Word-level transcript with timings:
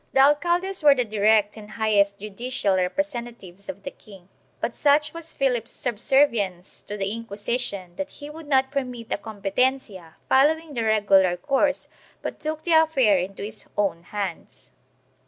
1 0.13 0.13
The 0.13 0.19
alcaldes 0.21 0.81
were 0.83 0.95
the 0.95 1.05
direct 1.05 1.55
and 1.57 1.69
highest 1.69 2.17
judicial 2.17 2.75
representa 2.75 3.35
tives 3.35 3.69
of 3.69 3.83
the 3.83 3.91
king, 3.91 4.29
but 4.59 4.73
such 4.75 5.13
was 5.13 5.31
Philip's 5.31 5.69
subservience 5.71 6.81
to 6.81 6.97
the 6.97 7.11
Inquisition 7.11 7.95
that 7.97 8.09
he 8.09 8.27
would 8.27 8.47
not 8.47 8.71
permit 8.71 9.11
a 9.13 9.17
competencia 9.19 10.15
following 10.27 10.73
the 10.73 10.85
regular 10.85 11.37
course 11.37 11.87
but 12.23 12.39
took 12.39 12.63
the 12.63 12.71
affair 12.71 13.19
into 13.19 13.43
his 13.43 13.63
own 13.77 14.01
hands. 14.05 14.71